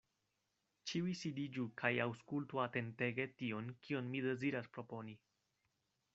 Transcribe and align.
Ĉiuj 0.91 1.11
sidiĝu 1.19 1.65
kaj 1.81 1.91
aŭskultu 2.07 2.63
atentege 2.65 3.29
tion, 3.43 3.71
kion 3.87 4.11
mi 4.17 4.27
deziras 4.31 4.73
proponi. 4.79 5.19